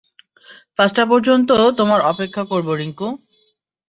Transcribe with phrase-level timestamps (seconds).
[0.77, 1.49] পাঁচটা পর্যন্ত
[1.77, 3.07] তোমার অপেক্ষা করব, রিংকু।